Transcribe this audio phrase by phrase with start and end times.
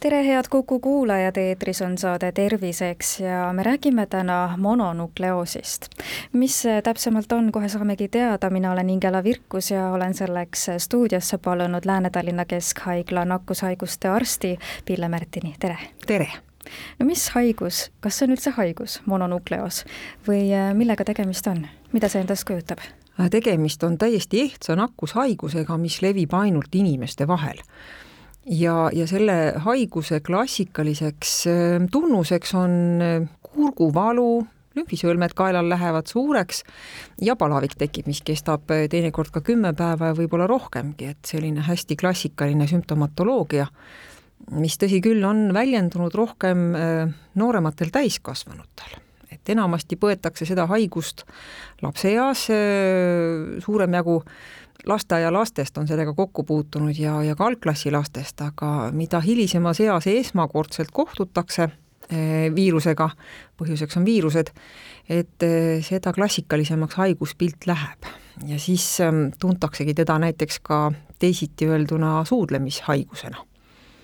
[0.00, 5.86] tere, head Kuku kuulajad, eetris on saade Terviseks ja me räägime täna mononukleoosist.
[6.32, 11.38] mis see täpsemalt on, kohe saamegi teada, mina olen Ingela Virkus ja olen selleks stuudiosse
[11.38, 15.78] palunud Lääne-Tallinna Keskhaigla nakkushaiguste arsti Pille Märtini, tere!
[16.06, 16.28] tere!
[16.98, 19.84] no mis haigus, kas see on üldse haigus, mononukleoos,
[20.28, 22.80] või äh, millega tegemist on, mida see endast kujutab?
[23.30, 27.60] tegemist on täiesti ehtsa nakkushaigusega, mis levib ainult inimeste vahel
[28.46, 32.72] ja, ja selle haiguse klassikaliseks ähm, tunnuseks on
[33.04, 34.44] äh, kurguvalu,
[34.78, 36.62] lümfisõlmed kaelal lähevad suureks
[37.22, 41.64] ja palavik tekib, mis kestab äh, teinekord ka kümme päeva ja võib-olla rohkemgi, et selline
[41.66, 43.68] hästi klassikaline sümptomatoloogia,
[44.56, 47.06] mis tõsi küll, on väljendunud rohkem äh,
[47.40, 48.98] noorematel täiskasvanutel.
[49.30, 51.22] Et enamasti põetakse seda haigust
[51.80, 52.48] lapseeas,
[53.62, 54.16] suurem jagu
[54.86, 60.90] lasteaialastest on sellega kokku puutunud ja, ja ka algklassi lastest, aga mida hilisemas eas esmakordselt
[60.92, 61.68] kohtutakse
[62.10, 63.10] eh, viirusega,
[63.60, 64.52] põhjuseks on viirused,
[65.08, 68.10] et eh, seda klassikalisemaks haiguspilt läheb
[68.46, 73.36] ja siis ehm, tuntaksegi teda näiteks ka teisiti öelduna suudlemishaigusena.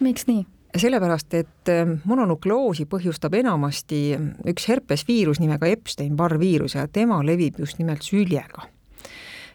[0.00, 0.46] miks nii?
[0.76, 4.00] sellepärast, et ehm, mononukleoosi põhjustab enamasti
[4.46, 8.68] üks herpesviirus nimega Epstein-Barr viirus ja tema levib just nimelt süljega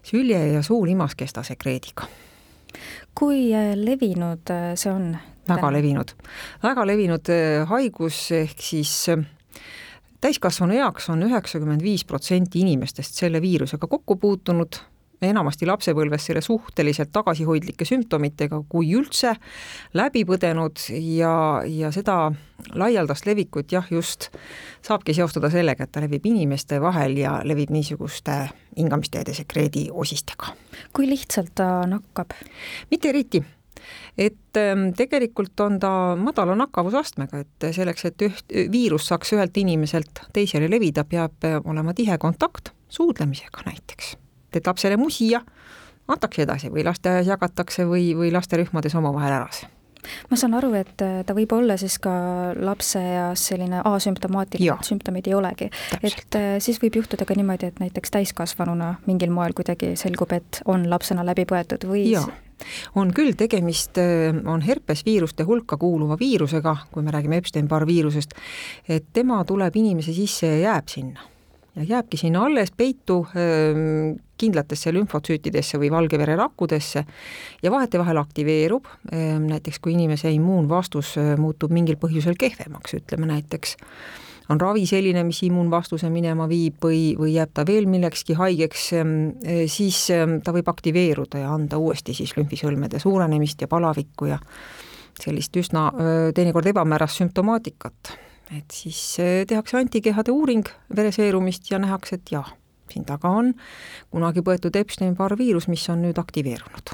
[0.03, 2.07] sülje ja suu limaskesta sekreediga.
[3.15, 5.17] kui äh, levinud äh, see on?
[5.49, 6.13] väga levinud,
[6.63, 8.93] väga levinud äh, haigus, ehk siis
[10.21, 14.79] täiskasvanu eaks on üheksakümmend viis protsenti inimestest selle viirusega kokku puutunud
[15.21, 19.35] enamasti lapsepõlves selle suhteliselt tagasihoidlike sümptomitega, kui üldse,
[19.93, 21.33] läbi põdenud ja,
[21.67, 22.31] ja seda
[22.77, 24.29] laialdast levikut jah, just
[24.85, 28.43] saabki seostada sellega, et ta levib inimeste vahel ja levib niisuguste
[28.77, 30.55] hingamisteede sekreedi osistega.
[30.93, 32.33] kui lihtsalt ta nakkab?
[32.91, 33.43] mitte eriti
[34.17, 40.25] et ähm, tegelikult on ta madala nakkavusastmega, et selleks, et üht viirus saaks ühelt inimeselt
[40.33, 44.15] teisele levida, peab olema tihe kontakt suudlemisega näiteks
[44.51, 45.41] teed lapsele musi ja
[46.07, 49.69] antakse edasi või lasteaias jagatakse või, või lasterühmades omavahel ära see
[50.29, 52.11] ma saan aru, et äh, ta võib olla siis ka
[52.57, 55.69] lapseeas selline asümptomaatiline, et sümptomeid ei olegi.
[56.01, 60.61] et äh, siis võib juhtuda ka niimoodi, et näiteks täiskasvanuna mingil moel kuidagi selgub, et
[60.65, 62.25] on lapsena läbi põetud või ja
[62.95, 68.35] on küll, tegemist äh, on herpesviiruste hulka kuuluva viirusega, kui me räägime Epstein-Barr viirusest,
[68.89, 71.29] et tema tuleb inimese sisse ja jääb sinna
[71.75, 73.21] ja jääbki sinna alles peitu
[74.41, 77.03] kindlatesse lümfotsüütidesse või valgevere-rakkudesse
[77.63, 78.89] ja vahetevahel aktiveerub,
[79.45, 83.77] näiteks kui inimese immuunvastus muutub mingil põhjusel kehvemaks, ütleme näiteks.
[84.51, 88.89] On ravi selline, mis immuunvastuse minema viib või, või jääb ta veel millekski haigeks,
[89.71, 89.99] siis
[90.43, 94.41] ta võib aktiveeruda ja anda uuesti siis lümfisõlmede suurenemist ja palavikku ja
[95.21, 95.85] sellist üsna
[96.35, 98.17] teinekord ebamäärast sümptomaatikat
[98.57, 102.49] et siis eh, tehakse antikehade uuring vereseerumist ja nähakse, et jah,
[102.91, 103.53] siin taga on
[104.11, 106.93] kunagi põetud Epstein-Barr viirus, mis on nüüd aktiveerunud.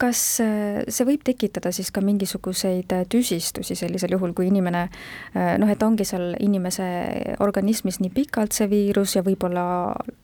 [0.00, 4.86] Kas eh, see võib tekitada siis ka mingisuguseid eh, tüsistusi sellisel juhul, kui inimene
[5.34, 6.86] noh, et ongi seal inimese
[7.44, 9.64] organismis nii pikalt see viirus ja võib-olla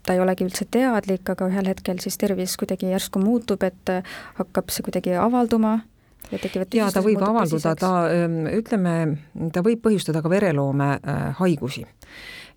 [0.06, 3.98] ta ei olegi üldse teadlik, aga ühel hetkel siis tervis kuidagi järsku muutub, et
[4.38, 5.80] hakkab see kuidagi avalduma
[6.32, 8.96] ja tekivad jaa, ta võib avalduda, ta ähm, ütleme,
[9.54, 11.86] ta võib põhjustada ka vereloome äh, haigusi.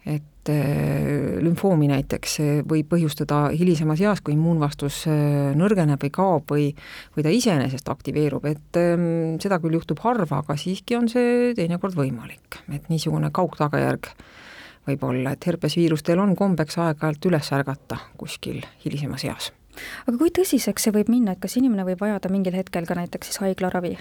[0.10, 2.38] et äh, lümfoomi näiteks
[2.70, 6.70] võib põhjustada hilisemas eas, kui immuunvastus äh, nõrgeneb või kaob või
[7.16, 12.00] või ta iseenesest aktiveerub, et ähm, seda küll juhtub harva, aga siiski on see teinekord
[12.00, 14.14] võimalik, et niisugune kaugtagajärg
[14.90, 19.54] võib olla, et herpesviirustel on kombeks aeg-ajalt üles ärgata kuskil hilisemas eas
[20.08, 23.30] aga kui tõsiseks see võib minna, et kas inimene võib vajada mingil hetkel ka näiteks
[23.30, 23.96] siis haiglaravi?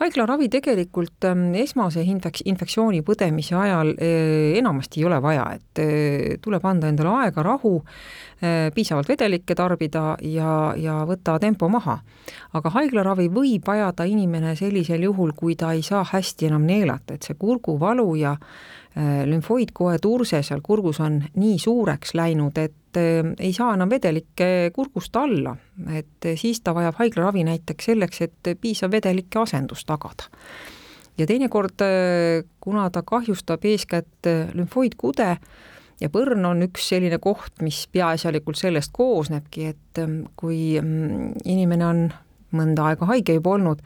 [0.00, 6.36] haiglaravi tegelikult ähm, esmase infeks-, infektsiooni põdemise ajal äh, enamasti ei ole vaja, et äh,
[6.42, 7.74] tuleb anda endale aega, rahu,
[8.42, 12.00] äh, piisavalt vedelikke tarbida ja, ja võtta tempo maha.
[12.52, 17.26] aga haiglaravi võib vajada inimene sellisel juhul, kui ta ei saa hästi enam neelata, et
[17.26, 18.36] see kurguvalu ja
[19.26, 25.16] lümfoidkoe turse seal kurgus on nii suureks läinud, et Eh, ei saa enam vedelikke kurgust
[25.16, 25.54] alla,
[25.96, 30.28] et siis ta vajab haiglaravi näiteks selleks, et piisav vedelike asendus tagada.
[31.18, 31.84] ja teinekord,
[32.60, 35.36] kuna ta kahjustab eeskätt lümfoidkude
[36.00, 40.00] ja põrn on üks selline koht, mis peaasjalikult sellest koosnebki, et
[40.36, 42.06] kui mm, inimene on
[42.56, 43.82] mõnda aega haige juba olnud,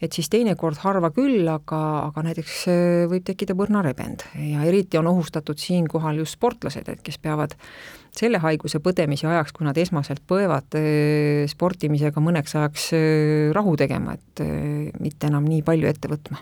[0.00, 4.24] et siis teinekord harva küll, aga, aga näiteks äh, võib tekkida põrnarebend.
[4.48, 7.56] Ja eriti on ohustatud siinkohal just sportlased, et kes peavad
[8.16, 14.16] selle haiguse põdemise ajaks, kui nad esmaselt põevad, äh, sportimisega mõneks ajaks äh, rahu tegema,
[14.16, 14.46] et
[15.00, 16.40] mitte enam nii palju ette võtma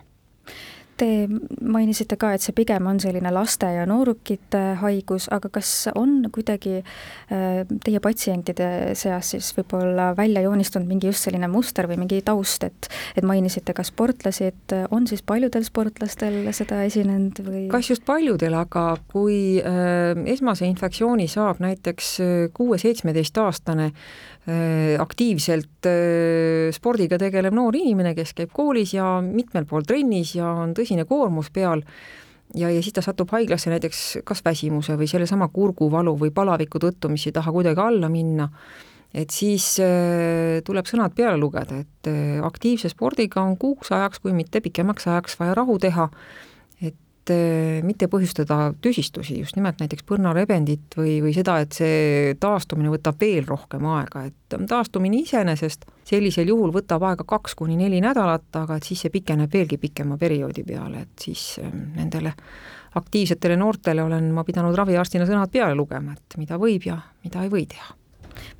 [0.98, 1.28] Te
[1.62, 6.80] mainisite ka, et see pigem on selline laste ja noorukite haigus, aga kas on kuidagi
[6.80, 12.66] äh, teie patsientide seas siis võib-olla välja joonistunud mingi just selline muster või mingi taust,
[12.66, 17.62] et et mainisite ka sportlasi, et on siis paljudel sportlastel seda esinenud või?
[17.70, 23.92] kas just paljudel, aga kui äh, esmase infektsiooni saab näiteks äh, kuue-seitsmeteistaastane
[24.98, 25.84] aktiivselt
[26.72, 31.04] spordiga tegelev noor inimene, kes käib koolis ja mitmel pool trennis ja on tõsine tõsine
[31.08, 31.84] koormus peal
[32.56, 37.10] ja, ja siis ta satub haiglasse näiteks kas väsimuse või sellesama kurguvalu või palaviku tõttu,
[37.12, 38.48] mis ei taha kuidagi alla minna,
[39.12, 44.32] et siis äh, tuleb sõnad peale lugeda, et äh, aktiivse spordiga on kuuks ajaks, kui
[44.32, 46.08] mitte pikemaks ajaks vaja rahu teha
[47.28, 52.90] et eh, mitte põhjustada tüsistusi, just nimelt näiteks põrnarebendit või, või seda, et see taastumine
[52.92, 58.48] võtab veel rohkem aega, et taastumine iseenesest sellisel juhul võtab aega kaks kuni neli nädalat,
[58.56, 62.32] aga et siis see pikeneb veelgi pikema perioodi peale, et siis eh, nendele
[62.98, 67.52] aktiivsetele noortele olen ma pidanud raviarstina sõnad peale lugema, et mida võib ja mida ei
[67.52, 67.94] või teha.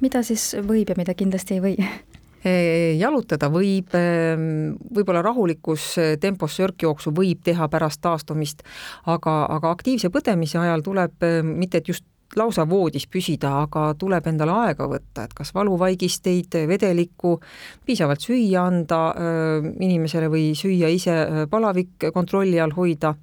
[0.01, 1.77] mida siis võib ja mida kindlasti ei või
[2.45, 8.63] jalutada võib, ehm, võib-olla rahulikus eh, tempos sörkjooksu võib teha pärast taastumist,
[9.07, 12.05] aga, aga aktiivse põdemise ajal tuleb ehm, mitte, et just
[12.37, 17.39] lausa voodis püsida, aga tuleb endale aega võtta, et kas valuvaigisteid, vedelikku,
[17.87, 23.17] piisavalt süüa anda ehm, inimesele või süüa ise palavik kontrolli all hoida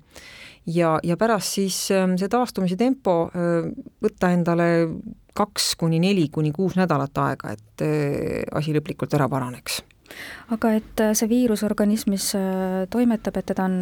[0.68, 3.30] ja, ja pärast siis see taastumise tempo
[4.02, 4.70] võtta endale
[5.36, 9.82] kaks kuni neli kuni kuus nädalat aega, et äh, asi lõplikult ära paraneks
[10.56, 13.78] aga et äh, see viirus organismis äh, toimetab, et teda on,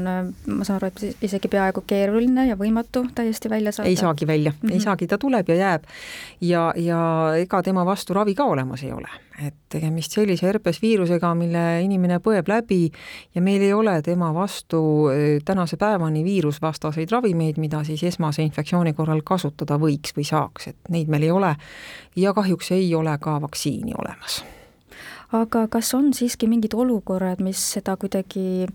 [0.48, 3.90] ma saan aru, et isegi peaaegu keeruline ja võimatu täiesti välja saada?
[3.90, 4.72] ei saagi välja mm, -hmm.
[4.72, 4.84] ei mhm.
[4.84, 5.84] saagi, ta tuleb ja jääb.
[6.42, 7.01] ja, ja
[7.38, 9.10] ega tema vastu ravi ka olemas ei ole
[9.48, 12.92] et tegemist sellise herpesviirusega, mille inimene põeb läbi
[13.36, 15.10] ja meil ei ole tema vastu
[15.46, 21.10] tänase päevani viirusvastaseid ravimeid, mida siis esmase infektsiooni korral kasutada võiks või saaks, et neid
[21.10, 21.56] meil ei ole
[22.16, 24.44] ja kahjuks ei ole ka vaktsiini olemas
[25.33, 28.68] aga kas on siiski mingid olukorrad, mis seda kuidagi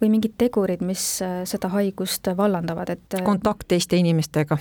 [0.00, 4.58] või mingid tegurid, mis äh, seda haigust vallandavad, et äh, kontakt teiste inimestega,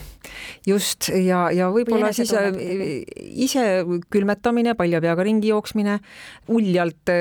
[0.68, 2.50] just, ja, ja võib-olla siis äh,
[3.46, 3.66] ise
[4.14, 6.00] külmetamine, palja peaga ringi jooksmine,
[6.54, 7.14] uljalt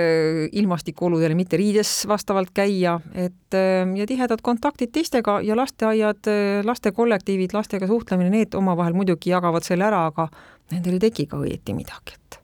[0.53, 6.31] ilmastikuoludele mitte riides vastavalt käia, et ja tihedad kontaktid teistega ja lasteaiad,
[6.65, 10.31] lastekollektiivid, lastega suhtlemine, need omavahel muidugi jagavad selle ära, aga
[10.73, 12.42] nendel ei teki ka õieti midagi, et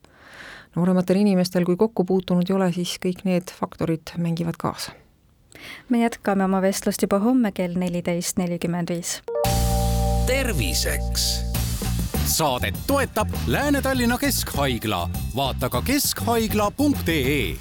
[0.79, 4.95] noorematel inimestel, kui kokku puutunud ei ole, siis kõik need faktorid mängivad kaasa.
[5.89, 9.23] me jätkame oma vestlust juba homme kell neliteist nelikümmend viis.
[10.27, 11.29] terviseks
[12.29, 17.57] saadet toetab Lääne-Tallinna Keskhaigla, vaata ka keskhaigla.ee